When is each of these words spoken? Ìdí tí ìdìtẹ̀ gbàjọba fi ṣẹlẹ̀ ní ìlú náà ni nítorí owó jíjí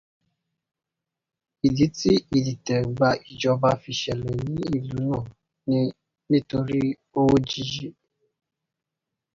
Ìdí 1.65 1.85
tí 1.97 2.11
ìdìtẹ̀ 2.35 2.85
gbàjọba 2.95 3.69
fi 3.81 3.91
ṣẹlẹ̀ 4.01 4.39
ní 4.53 4.61
ìlú 4.77 5.03
náà 5.11 5.23
ni 5.67 5.79
nítorí 6.29 6.81
owó 7.19 7.35
jíjí 7.49 7.87